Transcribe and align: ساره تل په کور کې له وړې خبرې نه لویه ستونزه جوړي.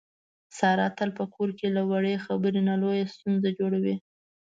ساره 0.57 0.87
تل 0.97 1.09
په 1.19 1.23
کور 1.33 1.49
کې 1.57 1.67
له 1.75 1.81
وړې 1.89 2.23
خبرې 2.25 2.61
نه 2.69 2.75
لویه 2.81 3.05
ستونزه 3.13 3.49
جوړي. 3.59 3.95